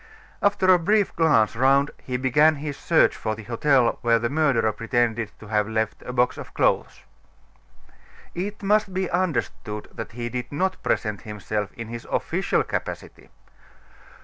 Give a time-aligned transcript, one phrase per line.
[0.41, 4.71] After a brief glance round, he began his search for the hotel where the murderer
[4.71, 7.01] pretended to have left a box of clothes.
[8.33, 13.29] It must be understood that he did not present himself in his official capacity.